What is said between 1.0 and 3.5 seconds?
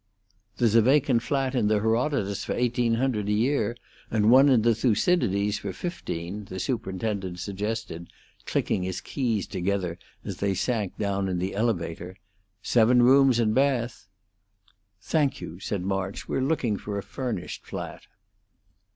flat in the Herodotus for eighteen hundred a